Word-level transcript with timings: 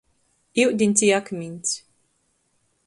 Iudiņs 0.63 1.03
i 1.09 1.11
akmiņs. 1.19 1.77